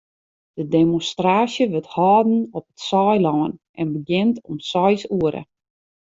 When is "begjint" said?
3.93-4.35